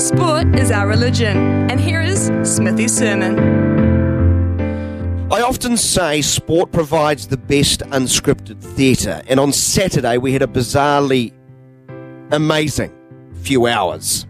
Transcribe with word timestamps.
Sport 0.00 0.58
is 0.58 0.70
our 0.70 0.88
religion. 0.88 1.36
And 1.70 1.78
here 1.78 2.00
is 2.00 2.30
Smithy's 2.42 2.96
sermon. 2.96 3.38
I 5.30 5.42
often 5.42 5.76
say 5.76 6.22
sport 6.22 6.72
provides 6.72 7.26
the 7.26 7.36
best 7.36 7.80
unscripted 7.80 8.62
theatre, 8.62 9.22
and 9.28 9.38
on 9.38 9.52
Saturday 9.52 10.16
we 10.16 10.32
had 10.32 10.40
a 10.40 10.46
bizarrely 10.46 11.34
amazing 12.32 12.92
few 13.42 13.66
hours. 13.66 14.26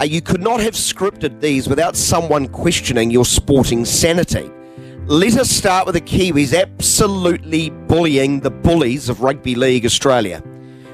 Uh, 0.00 0.04
you 0.04 0.22
could 0.22 0.40
not 0.40 0.60
have 0.60 0.74
scripted 0.74 1.40
these 1.40 1.68
without 1.68 1.96
someone 1.96 2.46
questioning 2.46 3.10
your 3.10 3.24
sporting 3.24 3.84
sanity. 3.84 4.48
Let 5.06 5.36
us 5.36 5.50
start 5.50 5.84
with 5.84 5.96
the 5.96 6.00
Kiwis 6.00 6.56
absolutely 6.56 7.70
bullying 7.70 8.38
the 8.38 8.52
bullies 8.52 9.08
of 9.08 9.20
Rugby 9.20 9.56
League 9.56 9.84
Australia. 9.84 10.42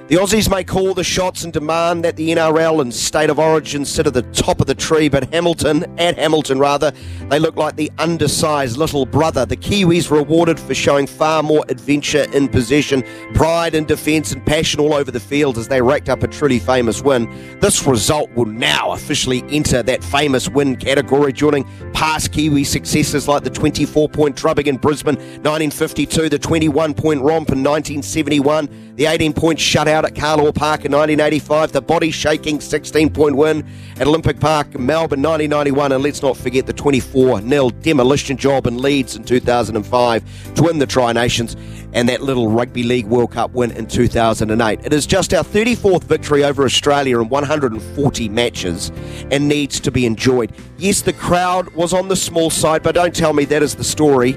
The 0.07 0.17
Aussies 0.17 0.51
may 0.51 0.65
call 0.65 0.93
the 0.93 1.03
shots 1.03 1.45
and 1.45 1.53
demand 1.53 2.05
that 2.05 2.17
the 2.17 2.29
NRL 2.29 2.83
and 2.83 2.93
State 2.93 3.31
of 3.31 3.39
Origin 3.39 3.87
sit 3.87 4.07
at 4.07 4.13
the 4.13 4.21
top 4.21 4.61
of 4.61 4.67
the 4.67 4.75
tree, 4.75 5.09
but 5.09 5.33
Hamilton, 5.33 5.99
at 5.99 6.19
Hamilton 6.19 6.59
rather, 6.59 6.93
they 7.31 7.39
look 7.39 7.57
like 7.57 7.77
the 7.77 7.91
undersized 7.97 8.77
little 8.77 9.07
brother. 9.07 9.47
The 9.47 9.57
Kiwis 9.57 10.11
rewarded 10.11 10.61
for 10.61 10.75
showing 10.75 11.07
far 11.07 11.43
more 11.43 11.65
adventure 11.71 12.27
in 12.35 12.49
possession, 12.49 13.03
pride 13.33 13.75
in 13.75 13.87
defence, 13.87 14.31
and 14.31 14.45
passion 14.45 14.79
all 14.79 14.93
over 14.93 15.11
the 15.11 15.19
field 15.19 15.57
as 15.57 15.69
they 15.69 15.81
racked 15.81 16.11
up 16.11 16.23
a 16.23 16.29
truly 16.29 16.59
famous 16.59 17.01
win. 17.01 17.25
This 17.61 17.87
result 17.87 18.31
will 18.33 18.45
now 18.45 18.93
officially 18.93 19.43
enter 19.49 19.83
that 19.85 20.05
famous 20.05 20.51
win 20.51 20.77
category, 20.77 21.33
joining 21.33 21.65
past 21.95 22.31
Kiwi 22.31 22.65
successes 22.65 23.27
like 23.27 23.43
the 23.43 23.49
24 23.49 24.11
point 24.11 24.37
drubbing 24.37 24.67
in 24.67 24.77
Brisbane 24.77 25.17
1952, 25.17 26.29
the 26.29 26.39
21 26.39 26.93
point 26.93 27.23
romp 27.23 27.49
in 27.49 27.65
1971, 27.65 28.97
the 28.97 29.07
18 29.07 29.33
point 29.33 29.59
shutout 29.59 29.94
out 29.95 30.05
at 30.05 30.15
Carlaw 30.15 30.53
Park 30.53 30.85
in 30.85 30.93
1985, 30.93 31.73
the 31.73 31.81
body 31.81 32.11
shaking 32.11 32.61
16 32.61 33.11
point 33.11 33.37
win 33.37 33.67
at 33.97 34.07
Olympic 34.07 34.41
Park, 34.41 34.79
Melbourne 34.79 35.23
1991, 35.23 35.93
and 35.93 36.03
let's 36.03 36.21
not 36.21 36.37
forget 36.37 36.67
the 36.67 36.73
24 36.73 37.41
0 37.41 37.71
demolition 37.71 38.37
job 38.37 38.67
in 38.67 38.83
Leeds 38.83 39.17
in 39.17 39.25
2005 39.25 40.55
to 40.55 40.63
win 40.63 40.79
the 40.79 40.87
Tri 40.87 41.13
Nations 41.13 41.57
and 41.93 42.09
that 42.09 42.21
little 42.21 42.51
Rugby 42.51 42.83
League 42.83 43.07
World 43.07 43.31
Cup 43.31 43.53
win 43.53 43.71
in 43.71 43.87
2008. 43.87 44.81
It 44.85 44.93
is 44.93 45.07
just 45.07 45.33
our 45.33 45.45
34th 45.45 46.05
victory 46.05 46.45
over 46.45 46.65
Australia 46.65 47.21
in 47.21 47.29
140 47.29 48.29
matches 48.29 48.91
and 49.31 49.49
needs 49.49 49.79
to 49.81 49.91
be 49.91 50.05
enjoyed. 50.05 50.53
Yes, 50.77 51.03
the 51.03 51.13
crowd 51.13 51.69
was 51.71 51.95
on 51.95 52.09
the 52.09 52.17
small 52.17 52.51
side, 52.51 52.83
but 52.83 52.97
don't 52.97 53.15
tell 53.15 53.33
me 53.33 53.45
that 53.47 53.63
is 53.63 53.77
the 53.77 53.85
story. 53.85 54.33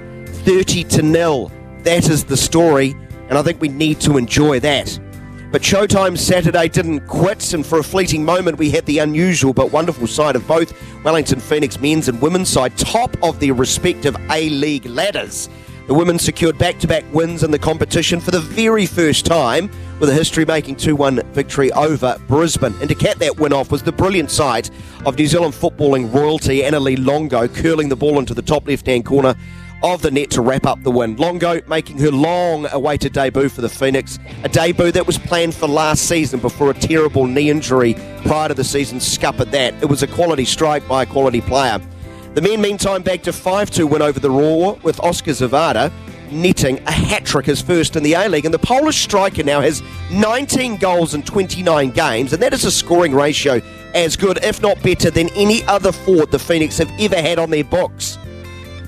30 0.45 0.83
to 0.85 1.01
nil. 1.01 1.51
That 1.79 2.07
is 2.09 2.25
the 2.25 2.37
story, 2.37 2.95
and 3.29 3.37
I 3.37 3.41
think 3.41 3.59
we 3.59 3.69
need 3.69 3.99
to 4.01 4.17
enjoy 4.17 4.59
that. 4.59 4.99
But 5.57 5.63
Showtime 5.63 6.15
Saturday 6.15 6.67
didn't 6.67 7.07
quit, 7.07 7.51
and 7.55 7.65
for 7.65 7.79
a 7.79 7.83
fleeting 7.83 8.23
moment, 8.23 8.59
we 8.59 8.69
had 8.69 8.85
the 8.85 8.99
unusual 8.99 9.53
but 9.53 9.71
wonderful 9.71 10.05
sight 10.05 10.35
of 10.35 10.47
both 10.47 10.71
Wellington 11.03 11.39
Phoenix 11.39 11.79
men's 11.79 12.07
and 12.07 12.21
women's 12.21 12.49
side 12.49 12.77
top 12.77 13.17
of 13.23 13.39
their 13.39 13.55
respective 13.55 14.15
A 14.29 14.49
League 14.49 14.85
ladders. 14.85 15.49
The 15.87 15.95
women 15.95 16.19
secured 16.19 16.59
back 16.59 16.77
to 16.81 16.87
back 16.87 17.05
wins 17.11 17.41
in 17.41 17.49
the 17.49 17.57
competition 17.57 18.19
for 18.19 18.29
the 18.29 18.39
very 18.39 18.85
first 18.85 19.25
time, 19.25 19.71
with 19.99 20.09
a 20.09 20.13
history 20.13 20.45
making 20.45 20.75
2 20.75 20.95
1 20.95 21.23
victory 21.31 21.71
over 21.71 22.17
Brisbane. 22.27 22.75
And 22.79 22.89
to 22.89 22.93
cap 22.93 23.17
that 23.17 23.37
win 23.37 23.51
off 23.51 23.71
was 23.71 23.81
the 23.81 23.91
brilliant 23.91 24.29
sight 24.29 24.69
of 25.07 25.17
New 25.17 25.25
Zealand 25.25 25.55
footballing 25.55 26.13
royalty 26.13 26.61
Annalie 26.61 27.03
Longo 27.03 27.47
curling 27.47 27.89
the 27.89 27.95
ball 27.95 28.19
into 28.19 28.35
the 28.35 28.43
top 28.43 28.67
left 28.67 28.85
hand 28.85 29.05
corner 29.05 29.33
of 29.83 30.01
the 30.01 30.11
net 30.11 30.29
to 30.31 30.41
wrap 30.41 30.65
up 30.65 30.81
the 30.83 30.91
win. 30.91 31.15
Longo 31.15 31.61
making 31.67 31.97
her 31.99 32.11
long 32.11 32.67
awaited 32.71 33.13
debut 33.13 33.49
for 33.49 33.61
the 33.61 33.69
Phoenix, 33.69 34.19
a 34.43 34.49
debut 34.49 34.91
that 34.91 35.05
was 35.05 35.17
planned 35.17 35.53
for 35.53 35.67
last 35.67 36.07
season 36.07 36.39
before 36.39 36.71
a 36.71 36.73
terrible 36.73 37.25
knee 37.25 37.49
injury 37.49 37.95
prior 38.25 38.47
to 38.47 38.53
the 38.53 38.63
season 38.63 38.99
scuppered 38.99 39.51
that. 39.51 39.73
It 39.81 39.85
was 39.85 40.03
a 40.03 40.07
quality 40.07 40.45
strike 40.45 40.87
by 40.87 41.03
a 41.03 41.05
quality 41.05 41.41
player. 41.41 41.79
The 42.33 42.41
men, 42.41 42.61
meantime, 42.61 43.01
bagged 43.01 43.27
a 43.27 43.33
5 43.33 43.71
2 43.71 43.87
win 43.87 44.01
over 44.01 44.19
the 44.19 44.29
Roar 44.29 44.77
with 44.83 44.99
Oscar 44.99 45.31
Zawada 45.31 45.91
netting 46.31 46.77
a 46.79 46.91
hat 46.91 47.25
trick, 47.25 47.45
his 47.45 47.61
first 47.61 47.95
in 47.95 48.03
the 48.03 48.13
A 48.13 48.27
League. 48.27 48.45
And 48.45 48.53
the 48.53 48.59
Polish 48.59 49.01
striker 49.01 49.43
now 49.43 49.61
has 49.61 49.81
19 50.11 50.77
goals 50.77 51.13
in 51.13 51.23
29 51.23 51.91
games, 51.91 52.33
and 52.33 52.41
that 52.41 52.53
is 52.53 52.65
a 52.65 52.71
scoring 52.71 53.13
ratio 53.13 53.61
as 53.93 54.15
good, 54.15 54.43
if 54.43 54.61
not 54.61 54.81
better, 54.83 55.09
than 55.09 55.29
any 55.29 55.63
other 55.65 55.91
forward 55.91 56.31
the 56.31 56.39
Phoenix 56.39 56.77
have 56.77 56.91
ever 56.99 57.15
had 57.15 57.39
on 57.39 57.49
their 57.49 57.63
books. 57.63 58.16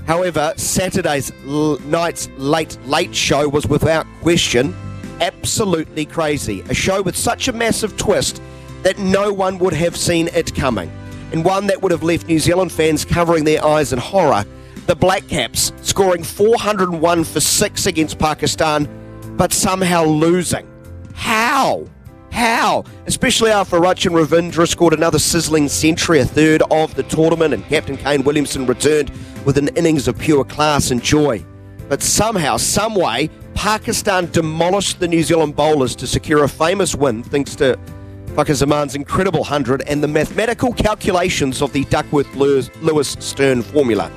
However, 0.09 0.53
Saturday's 0.57 1.31
l- 1.45 1.77
night's 1.81 2.29
late 2.35 2.79
late 2.87 3.13
show 3.13 3.47
was 3.47 3.67
without 3.67 4.07
question 4.21 4.75
absolutely 5.21 6.03
crazy. 6.03 6.61
A 6.61 6.73
show 6.73 7.03
with 7.03 7.15
such 7.15 7.47
a 7.47 7.53
massive 7.53 7.95
twist 7.95 8.41
that 8.81 8.97
no 8.97 9.31
one 9.31 9.59
would 9.59 9.73
have 9.73 9.95
seen 9.95 10.27
it 10.29 10.55
coming, 10.55 10.91
and 11.31 11.45
one 11.45 11.67
that 11.67 11.83
would 11.83 11.91
have 11.91 12.01
left 12.01 12.27
New 12.27 12.39
Zealand 12.39 12.71
fans 12.71 13.05
covering 13.05 13.43
their 13.43 13.63
eyes 13.63 13.93
in 13.93 13.99
horror. 13.99 14.45
The 14.87 14.95
Black 14.95 15.27
Caps 15.27 15.73
scoring 15.83 16.23
401 16.23 17.23
for 17.23 17.39
6 17.39 17.85
against 17.85 18.17
Pakistan, 18.17 18.89
but 19.37 19.53
somehow 19.53 20.05
losing. 20.05 20.67
How? 21.13 21.85
How? 22.31 22.83
Especially 23.05 23.51
after 23.51 23.79
Rachin 23.79 24.11
Ravindra 24.11 24.67
scored 24.67 24.93
another 24.93 25.19
sizzling 25.19 25.67
century, 25.67 26.19
a 26.19 26.25
third 26.25 26.61
of 26.71 26.95
the 26.95 27.03
tournament, 27.03 27.53
and 27.53 27.65
Captain 27.65 27.97
Kane 27.97 28.23
Williamson 28.23 28.65
returned 28.65 29.11
with 29.45 29.57
an 29.57 29.69
innings 29.69 30.07
of 30.07 30.17
pure 30.17 30.43
class 30.43 30.91
and 30.91 31.03
joy. 31.03 31.43
But 31.87 32.03
somehow, 32.03 32.57
someway, 32.57 33.29
Pakistan 33.55 34.29
demolished 34.31 34.99
the 34.99 35.07
New 35.07 35.23
Zealand 35.23 35.55
bowlers 35.55 35.95
to 35.97 36.07
secure 36.07 36.43
a 36.43 36.47
famous 36.47 36.95
win 36.95 37.23
thanks 37.23 37.55
to 37.55 37.77
Fakhar 38.27 38.55
Zaman's 38.55 38.95
incredible 38.95 39.41
100 39.41 39.81
and 39.81 40.03
the 40.03 40.07
mathematical 40.07 40.71
calculations 40.71 41.61
of 41.61 41.73
the 41.73 41.83
Duckworth 41.85 42.33
Lewis 42.35 43.17
Stern 43.19 43.63
formula. 43.63 44.11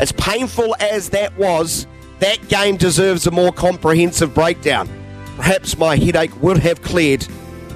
As 0.00 0.10
painful 0.12 0.74
as 0.80 1.10
that 1.10 1.36
was, 1.36 1.86
that 2.18 2.48
game 2.48 2.76
deserves 2.76 3.26
a 3.26 3.30
more 3.30 3.52
comprehensive 3.52 4.34
breakdown. 4.34 4.88
Perhaps 5.36 5.76
my 5.76 5.96
headache 5.96 6.34
would 6.42 6.58
have 6.58 6.82
cleared 6.82 7.26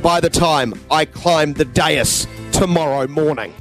by 0.03 0.21
the 0.21 0.31
time 0.31 0.75
I 0.91 1.05
climb 1.05 1.53
the 1.53 1.65
dais 1.65 2.27
tomorrow 2.53 3.07
morning. 3.07 3.53